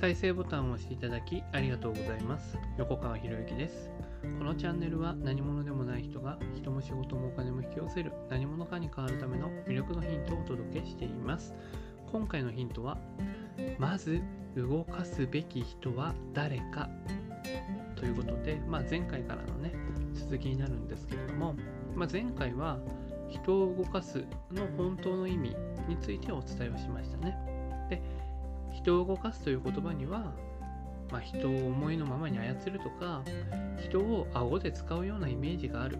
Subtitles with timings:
[0.00, 2.56] 再生ボタンを押していただきありがとうございます。
[2.78, 3.90] 横川博之です。
[4.38, 11.52] このチャンネルは何者でもない人が人も仕事もお金も引き寄せる何者かに変わるための魅力のヒントをお届けしています。
[12.10, 12.96] 今回のヒントは
[13.78, 14.22] まず
[14.56, 16.88] 動かすべき人は誰か
[17.94, 19.74] ということで、まあ、前回からのね
[20.14, 21.54] 続きになるんですけれども、
[21.94, 22.78] まあ、前回は
[23.28, 25.54] 人を動かすの本当の意味
[25.86, 27.36] についてお伝えをしましたね。
[27.90, 28.00] で、
[28.82, 30.32] 人を動かすという言葉には、
[31.10, 33.22] まあ、人を思いのままに操るとか、
[33.78, 35.98] 人を顎で使うようなイメージがある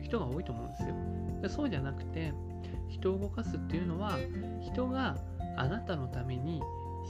[0.00, 0.94] 人が多いと思うんですよ。
[1.42, 2.32] でそうじゃなくて、
[2.88, 4.16] 人を動かすっていうのは、
[4.62, 5.16] 人が
[5.56, 6.62] あなたのために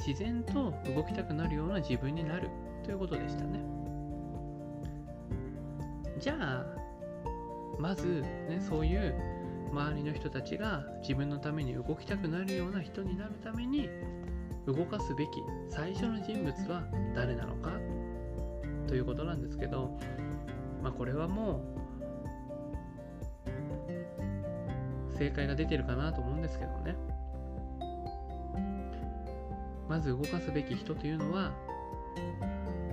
[0.06, 2.48] 自然と動きたくなるような自分になる
[2.82, 3.60] ということでしたね。
[6.18, 6.64] じゃあ、
[7.78, 9.14] まず、ね、そういう
[9.72, 13.88] 周りの人たちが自分のために動きたくなるような人になるために
[14.66, 15.30] 動かすべき
[15.68, 17.72] 最初の人物は誰なのか
[18.86, 19.98] ということなんですけど、
[20.82, 21.64] まあ、これはも
[25.14, 26.96] う正解が出てるかなと思うんですけどね
[29.88, 31.52] まず動かすべき人というのは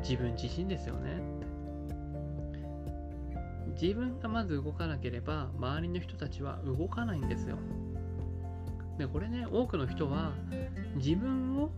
[0.01, 1.21] 自分自身ですよね
[3.81, 7.57] 自分がまず動かなければ周りの人たちは動かないんですよ。
[8.99, 10.33] でこれね多くの人は
[10.97, 11.71] 自分を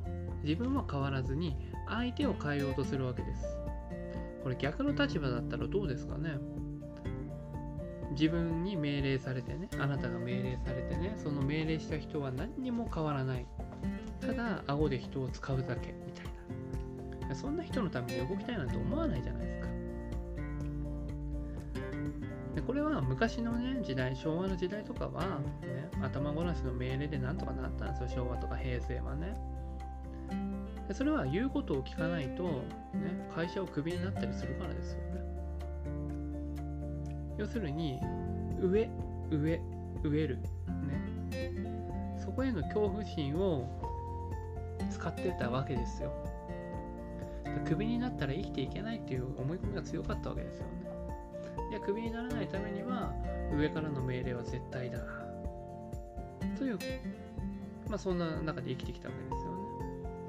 [0.43, 1.55] 自分は変わらずに
[1.87, 3.45] 相手を変えようとするわけです。
[4.43, 6.31] これ逆の立場だったらどうですかね？
[8.13, 13.45] 自分に命令されてねあなたが命令されてねその命令した人は何にも変わらない。
[14.19, 16.25] ただ顎で人を使うだけみたい
[17.29, 17.35] な。
[17.35, 19.67] そんな人のために動きたいなんて思わないじゃないですか。
[22.55, 28.23] でこれは昔のね時代昭和の時代とかは、ね、頭ごなしの命令でなんとかなったんですよ。
[28.23, 29.35] 昭和とか平成はね。
[30.87, 35.21] でそれは言うことを聞かないと、ね、会社をクビになったりするからですよね。
[37.37, 37.99] 要するに
[38.61, 38.89] 上
[39.29, 39.61] 上
[40.03, 40.37] 植える。
[40.37, 40.49] ね。
[42.19, 43.67] そこへの恐怖心を
[44.89, 46.11] 使ってたわけですよ。
[47.67, 50.71] クビになったら生きていけないっていう思い込みが強かったわけですよね。
[51.71, 53.13] いやクビにならないためには
[53.53, 54.99] 上からの命令は絶対だ。
[56.61, 56.79] という
[57.89, 59.51] まあそんな中で生きてきたわけですよ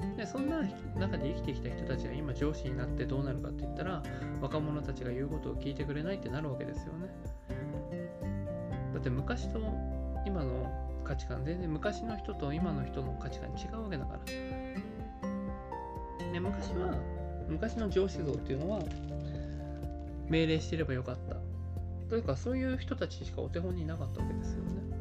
[0.00, 0.62] ねでそんな
[0.98, 4.03] 中で生きてきた人たちが今上司になってどうなるかって言ったら
[4.41, 7.10] 若者たちが言うことを聞いてくれないってなるわけですよね
[8.94, 9.60] だって昔と
[10.26, 10.72] 今の
[11.04, 14.20] 価値観全然昔の人と今の人の価値観違うわけだから
[16.32, 16.94] ね昔は
[17.50, 18.81] 昔の上司像っていうのは
[20.31, 21.37] 命令してればよかった。
[22.09, 24.92] というか、そういう人たちしかお手本になかったわけですよね。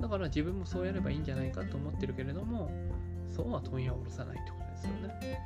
[0.00, 2.70] だから自分もそうやればいいんじゃないかと思ってるけれども、
[3.28, 5.44] そうは問屋を下ろさないってことですよね。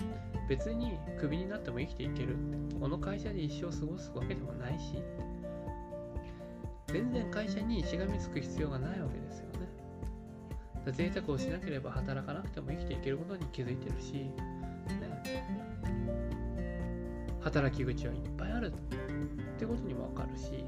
[0.49, 2.37] 別にクビになっても生きていける。
[2.81, 5.03] この会社で一生過ごすわけでもないし、
[6.89, 10.93] 全然会社にしがみつく必要がないわけですよね。
[10.93, 14.31] 贅沢をしなければ働かなくても生きていけることに気づいてるし、ね、
[17.41, 18.75] 働き口はいっぱいあるっ
[19.59, 20.65] てことにもわかるし、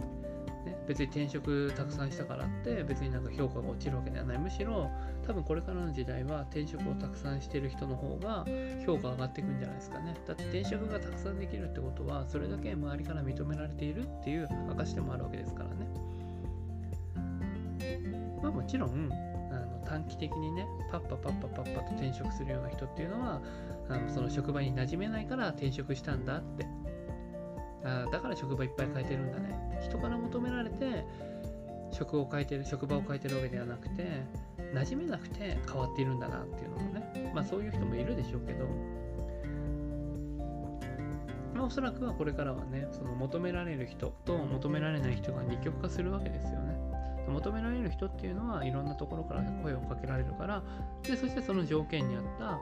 [0.67, 4.39] ね、別に転職たくさんしたからって別になんか評価が落ちるわけではない。
[4.39, 4.91] むしろ
[5.27, 8.45] 多分これからの時代は転職をたくさんしてる人の方が
[8.85, 10.15] 評価上がっていくんじゃないですかね。
[10.27, 15.87] だって転職がたくさんできるってことはそれだけ周りから認められているっていう証でもあるわけですからね。
[18.43, 19.11] まあもちろん
[19.53, 23.41] あの短期的にねパッパパッパパッパと転職するような人っていうのは
[23.89, 26.67] あのその職場に馴染めないから転職したんだって。
[27.85, 29.66] あだから職場いっぱい変えてるんだね。
[29.83, 31.05] 人から求められて
[31.93, 34.23] 職を変えてる職場を変えてるわけではなくて
[34.75, 38.67] 馴染めなくて変わっているんだなっていうのもねまあそういう人もいるでしょうけど
[41.55, 46.77] まあおそらくはこれからはねその求められる人と求められない人が二極化するわけですよね。
[47.29, 50.63] 求められる人っていうのはいろんなところから声をかけられるから
[51.03, 52.61] でそしてその条件に合った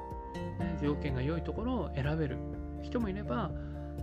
[0.58, 2.38] ね、条件が良いところを選べる
[2.82, 3.50] 人もいれば、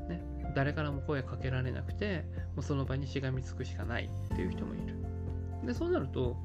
[0.07, 0.21] ね、
[0.53, 2.25] 誰からも声かけられなくて
[2.55, 4.95] もうその場にしがみつくしかないっていう人もいる
[5.65, 6.35] でそうなると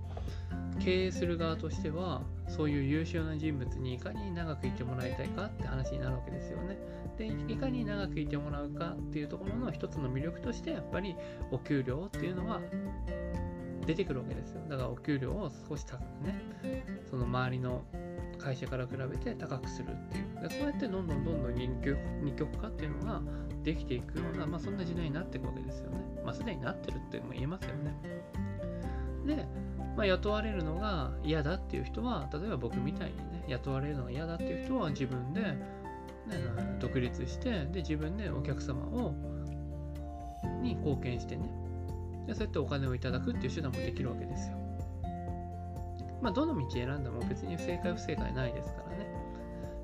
[0.79, 6.77] 経営する側としてはそういう優秀な人物にいかに長くいてもらいたいかって話になるわけですよね。
[7.17, 11.17] でいかに長くいてもらうかっていうところの一つの魅力としてやっぱり
[11.51, 12.61] お給料っていうのは
[13.87, 14.61] 出てくるわけですよ。
[14.69, 17.83] だからお給料を少し高くねその周りの
[18.39, 23.21] 会社から比べて高くするっていうでそうやってどんどんどんどん二極化っていうのが
[23.63, 25.99] できていくような、まあ、そんな時代になっていくわけですよね。
[26.25, 27.95] まあ、すでになってるっても言えますよね。
[29.27, 29.45] で、
[29.97, 35.57] まあ、雇われるのが嫌だっていう人は例えば僕みたいにね雇われるのが嫌だっていう人は自分で
[36.79, 39.15] 独立してで自分でお客様を
[40.63, 41.49] に貢献してね
[42.27, 44.66] でそうやってお金をいただくっていう手段もできるわけですよ。
[46.27, 49.07] まあ、どの道選んでも別に正解不正解ないですからね。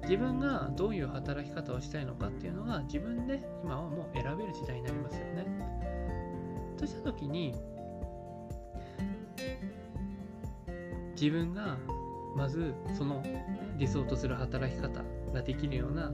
[0.02, 5.46] 自分がどういう働き方をしたいのかっていうのが自分で今はもう選べる時代になりますよね。
[6.76, 7.54] とした時に
[11.14, 11.78] 自分が
[12.34, 13.22] まずその
[13.78, 16.10] 理想とする働き方ができるような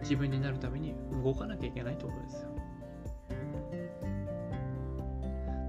[0.00, 2.55] 自分になるために動かなきゃいけないってことですよ。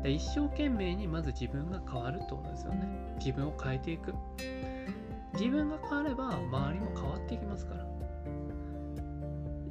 [0.07, 2.87] 一生懸命にまず自分が変わるってことですよね。
[3.19, 4.13] 自分を変えていく。
[5.33, 7.85] 自分が変われば周りも変わっていきますから。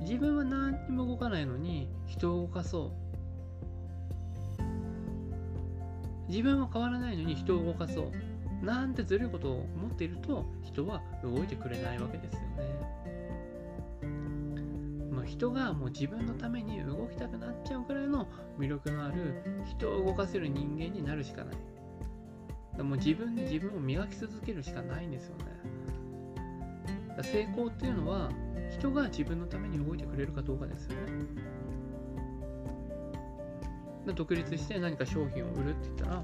[0.00, 3.06] 自分は何にも動かないのに人を動かそう。
[6.28, 8.12] 自分は変わらないのに人を動かそ
[8.62, 8.64] う。
[8.64, 13.15] なんてずるいことを思っていると人は動いてくれないわけですよね。
[15.26, 18.26] 人がもう自分のために動きたくなっちゃうくらいの
[18.58, 21.56] 魅力のある人を動かせる人間になるしかない。
[22.78, 25.44] だもう自分で自分を磨き続けるしかないんですよね。
[27.23, 28.31] 成功っていうのは
[28.70, 31.46] 人が自分のために動いてくれるかどうかですよね。
[34.14, 36.22] 独立して何か商品を売るって言ったら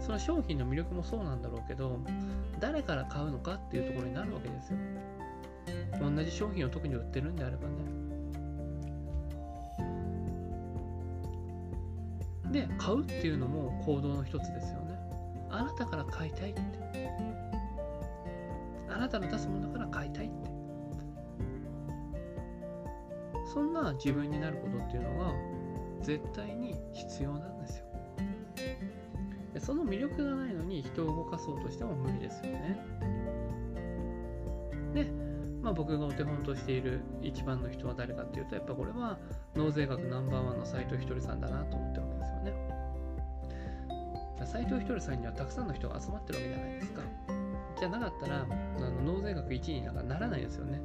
[0.00, 1.98] その商品の魅力もそうなんだろうけど
[2.60, 4.78] 誰から買うのかっていうところになるわけですよ
[6.00, 7.74] 同じ商品を特に売ってるんであればね。
[12.52, 14.98] で買うっていうのも行動の一つですよね。
[15.50, 16.60] あなたから買いたいって。
[18.88, 20.50] あなたの出すものから買いたいって。
[23.52, 25.32] そんな自分になることっていうのは
[26.02, 27.84] 絶対に必要なんですよ。
[29.60, 32.97] その魅力がないのに人を動かそうとしても無理ですよね。
[35.68, 39.18] まあ、僕がお手本としている一番の人は誰かっていうとやっぱこれは
[39.54, 42.54] 納税額ナンバーワンの斎藤ひとりさんだなと思ってるわけですよね。
[44.46, 47.02] 斎藤ひとりさんにはたくさんの人が集まってるわけじゃないですか。
[47.78, 48.48] じゃなかったらあ
[48.80, 50.80] の納税額1位になんかならないですよね。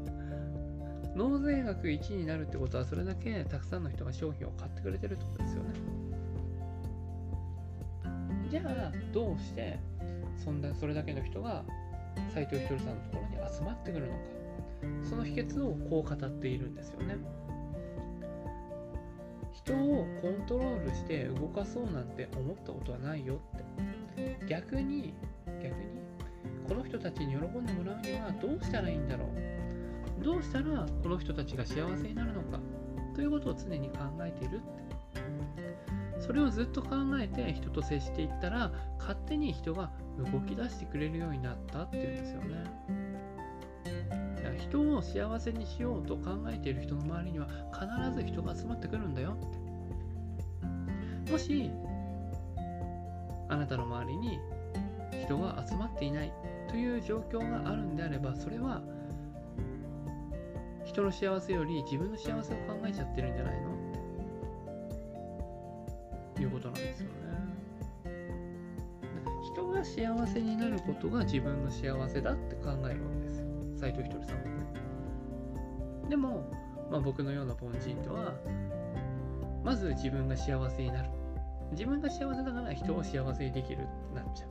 [1.16, 5.70] 納税額1位になるってことはそれだけたくさんの人が商品を買ってくれてるってことですよね。
[8.52, 9.80] じゃあどうして
[10.44, 11.64] そんなそれだけの人が
[12.34, 14.43] 斎藤ひとりさんのところに集まってくるのか
[15.04, 17.18] その秘訣をこう語っているんですよね。
[19.52, 23.40] 人をコントロールして動かそうなんて思ったことはないよ
[24.16, 24.46] って。
[24.48, 25.14] 逆に
[25.46, 26.04] 逆に
[26.68, 30.24] この人たちに喜んでもらうにはどうしたらいいんだろう。
[30.24, 32.60] どうしたらこの人たちが幸せになるのか。
[33.16, 34.84] ということを常に考えているって。
[36.20, 36.90] それをずっと考
[37.20, 39.92] えて人と接していったら勝手に人が
[40.32, 42.64] 動き出してくれるようになったっていうんですよね。
[44.58, 49.38] 人を幸せにしようと考えている人の周りには必ず人が集まってくるんだよっ
[51.26, 51.32] て。
[51.32, 51.72] もし
[53.50, 54.40] あなたの周りに
[55.24, 56.34] 人が集まっていない
[56.70, 58.82] という状況があるんであればそれは
[60.86, 63.74] 人の幸せより自分の幸せを考えちゃってるんじゃないの？
[66.34, 67.14] っていうことなんですよね。
[69.54, 73.43] 人が幸せになることが自分の幸せだって考えるわけです。
[73.84, 76.10] 斎藤ひとりさん。
[76.10, 76.50] でも、
[76.90, 78.34] まあ、僕のような凡人とは、
[79.62, 81.10] まず自分が幸せになる。
[81.72, 84.46] 自分が幸せだから人を幸せにできるってなっちゃ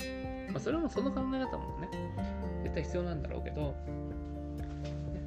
[0.49, 0.53] う。
[0.53, 1.89] まあ、それもその考え方もね、
[2.63, 3.75] 絶対必要なんだろうけど、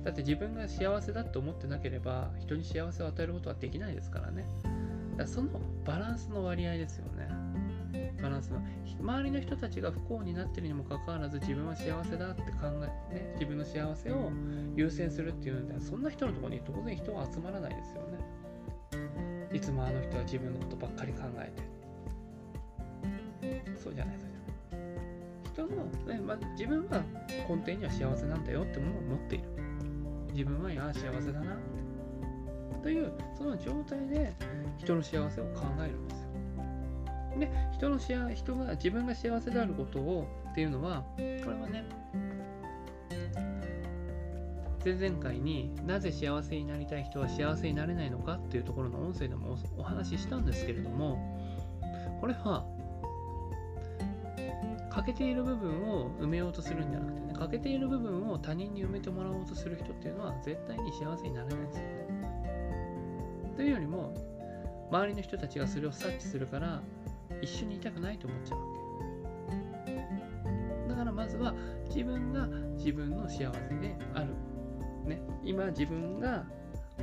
[0.04, 4.46] だって自分が幸せだって思ってなければ人に幸せを与えることはできないですからね。
[4.64, 5.50] だからその
[5.84, 7.28] バランスの割合ですよね。
[8.26, 8.60] バランスの
[9.00, 12.48] 周りの人たちが不幸になってるにもかかわらず自分は幸せだって考
[13.12, 14.32] えて、ね、自分の幸せを
[14.76, 18.18] 優先するっていうんだそんな人のとこに当然人は集まらないですよね。
[19.54, 21.64] いつもあの人は自分のことばっかり考えて。
[23.78, 24.46] そうじゃないそうじゃない。
[25.54, 27.04] 人の、ねま、自分は
[27.48, 29.44] 根底には幸せなんだよってものを持っている。
[30.34, 31.56] 自分はいや幸せだな。
[32.82, 34.34] というその状態で
[34.80, 36.25] 人の幸せを考えるんです。
[37.40, 41.84] で人の幸人が自分が幸せであることをっていうのはこれはね
[44.84, 51.18] 前々回になぜ幸せになりたい人は幸せになれないのかっていうところの音声でもお話ししたんですけれども
[52.22, 52.66] これは
[54.92, 61.96] 欠けている部分を埋めようとするんじゃなくてね欠けている部分を他人に埋めてもらおうとする人っていうのは絶対に幸せになれないんですよね。
[63.58, 64.14] というよりも
[64.92, 66.82] 周りの人たちがそれを察知するから
[67.42, 68.66] 一緒にいたくないと思っちゃうわ
[69.86, 70.90] け。
[70.90, 71.54] だからまずは
[71.88, 74.28] 自分が自分の幸せである。
[75.06, 76.44] ね、今自分が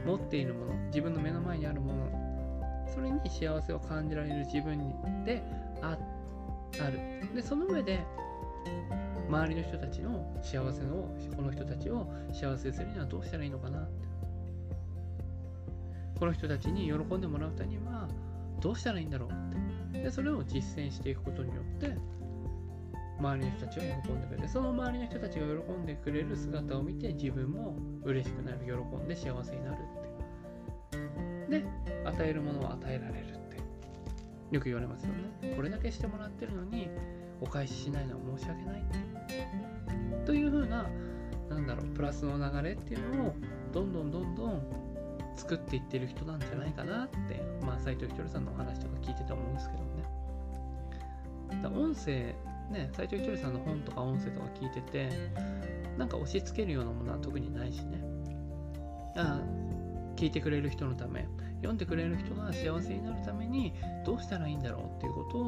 [0.04, 5.42] 持っているもの自分の目の前にあるものそれに幸せを感じられる自分で
[5.80, 5.96] あ
[6.80, 6.98] ある。
[7.34, 8.00] でその上で
[9.28, 14.12] 周りの人たちの幸せのこの人たちを幸せにするにはどうしたらいいのかなって。
[16.18, 18.06] この人たちに喜んでもらうためには
[18.60, 19.30] どうしたらいいんだろう。
[19.92, 21.96] でそれを実践していくことによって
[23.18, 31.58] 周りの人たちが喜んでくれてその周りの人たちが喜んでくれる姿を見て自分も嬉しくなる喜んで幸せになるって。
[31.60, 31.64] で
[32.04, 33.60] 与えるものは与えられるって。
[34.50, 35.54] よく言われますよね。
[35.54, 36.88] これだけしてもらってるのに
[37.40, 38.84] お返ししないのは申し訳ないっ
[39.26, 40.26] て。
[40.26, 40.88] というふうな
[41.48, 43.34] なんだろうプラスの流れっていうのを
[43.72, 44.62] どんどんどんどん
[45.36, 52.34] 作っていってる人なんじゃないかなってまあ斎藤ひとりさんのお話とか聞いてて思うんですけどねだ音声
[52.72, 55.10] ね、斎藤ひとりさんの本とか音声とか聞いてて、
[55.98, 58.02] なんか押し付けるようなものは特にないしね。
[59.16, 59.40] あ
[60.16, 63.74] 聞いてくれる人のため、読んでくれる人が幸せになるために
[64.06, 65.44] どうしたらいいんだろうっていうことを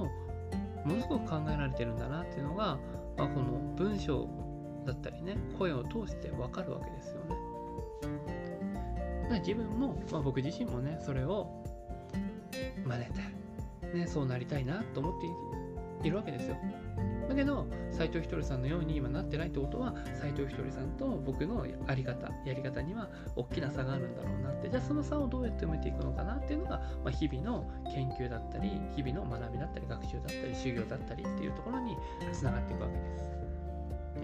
[0.85, 2.79] ものすごく考えられてるんだなっていうのが、
[3.17, 4.29] まあ、この文章
[4.87, 7.37] だったりね、声を通してわかるわけですよね。
[9.29, 11.65] だ自分も、まあ、僕自身もね、それを
[12.85, 15.21] 真似て、ね、そうなりたいなと思っ
[16.03, 16.57] ているわけですよ。
[17.29, 31.97] だけど、斎藤ひとりさんのように今なってないってことは、斎藤ひとりさんと僕のあり方、やり方には大きな差があるんだろうなって、じゃあその差をどうやって埋めていくのかなっていうのが、まあ、日々の研究だったり、日々の学びだったり、学習だったり、修行だったりっていうところに
[32.33, 33.35] つながっていくわけです。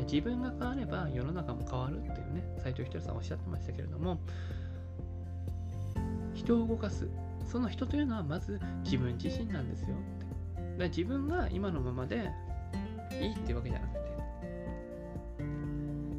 [0.07, 4.19] 自分が変われば世の中も変わるっていうね、斎藤ひとりさんおっしゃってましたけれども、
[6.41, 7.07] 人を動かす、
[7.45, 9.89] その人というのはまず自分自身なんですよ。
[10.77, 10.89] って。
[10.89, 12.31] 自分が今のままで
[13.21, 14.01] いいっていうわけじゃなくて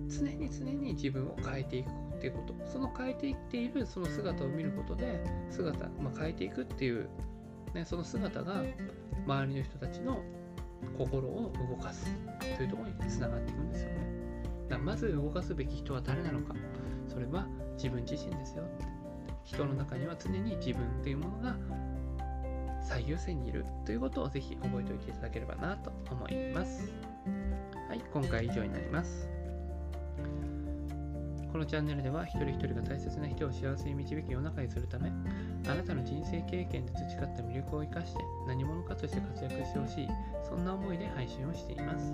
[0.07, 2.53] 常に常に自分を変えていくっていうこと。
[2.67, 7.09] その変えていっているその姿を見ることで姿、まあ、変えていくっていう、
[7.73, 8.63] ね、その姿が
[9.25, 10.21] 周りの人たちの
[10.97, 12.05] 心を動かす
[12.57, 13.95] というところにつながっていくんですよね。
[14.69, 16.53] だからまず動かすべき人は誰なのか。
[17.07, 17.47] それは
[17.77, 19.00] 自分自身ですよって。
[19.51, 21.55] 人の中には常に自分っていうものが
[22.81, 26.89] 最優先にいるということをぜひ覚えておいていただければなと思います。
[27.89, 29.27] はい、今回以上になります。
[31.51, 35.11] このチャンネルでは一人一人が大切な人を幸せに導き世の中にするため
[35.67, 40.07] あなたの人生経験で培った魅力を生かして何者かとして活躍してほしい
[40.47, 42.13] そんな思いで配信をしています。